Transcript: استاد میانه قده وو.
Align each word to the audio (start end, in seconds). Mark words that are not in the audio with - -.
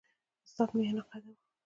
استاد 0.45 0.69
میانه 0.77 1.01
قده 1.11 1.29
وو. 1.33 1.39